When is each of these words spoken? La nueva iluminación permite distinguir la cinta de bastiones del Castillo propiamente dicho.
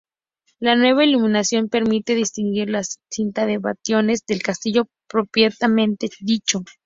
La 0.59 0.75
nueva 0.75 1.05
iluminación 1.05 1.69
permite 1.69 2.15
distinguir 2.15 2.71
la 2.71 2.81
cinta 3.11 3.45
de 3.45 3.59
bastiones 3.59 4.25
del 4.25 4.41
Castillo 4.41 4.87
propiamente 5.07 6.09
dicho. 6.21 6.63